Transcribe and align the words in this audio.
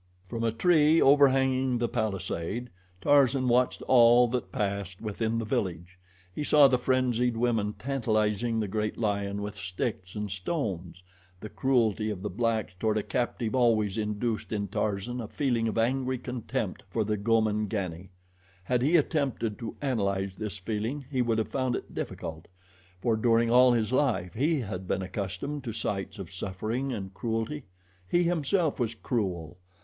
From 0.27 0.43
a 0.43 0.51
tree 0.51 0.99
overhanging 0.99 1.77
the 1.77 1.87
palisade, 1.87 2.71
Tarzan 3.01 3.47
watched 3.47 3.83
all 3.83 4.27
that 4.29 4.51
passed 4.51 4.99
within 4.99 5.37
the 5.37 5.45
village. 5.45 5.99
He 6.33 6.43
saw 6.43 6.67
the 6.67 6.79
frenzied 6.79 7.37
women 7.37 7.73
tantalizing 7.73 8.59
the 8.59 8.67
great 8.67 8.97
lion 8.97 9.43
with 9.43 9.53
sticks 9.53 10.15
and 10.15 10.31
stones. 10.31 11.03
The 11.39 11.49
cruelty 11.49 12.09
of 12.09 12.23
the 12.23 12.31
blacks 12.31 12.73
toward 12.79 12.97
a 12.97 13.03
captive 13.03 13.53
always 13.53 13.95
induced 13.99 14.51
in 14.51 14.69
Tarzan 14.69 15.21
a 15.21 15.27
feeling 15.27 15.67
of 15.67 15.77
angry 15.77 16.17
contempt 16.17 16.81
for 16.89 17.03
the 17.03 17.15
Gomangani. 17.15 18.09
Had 18.63 18.81
he 18.81 18.97
attempted 18.97 19.59
to 19.59 19.75
analyze 19.83 20.33
this 20.35 20.57
feeling 20.57 21.05
he 21.11 21.21
would 21.21 21.37
have 21.37 21.49
found 21.49 21.75
it 21.75 21.93
difficult, 21.93 22.47
for 22.99 23.15
during 23.15 23.51
all 23.51 23.71
his 23.73 23.91
life 23.93 24.33
he 24.33 24.61
had 24.61 24.87
been 24.87 25.03
accustomed 25.03 25.63
to 25.63 25.73
sights 25.73 26.17
of 26.17 26.33
suffering 26.33 26.91
and 26.91 27.13
cruelty. 27.13 27.65
He, 28.07 28.23
himself, 28.23 28.79
was 28.79 28.95
cruel. 28.95 29.59